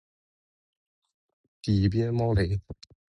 [1.61, 2.59] 底边猫雷！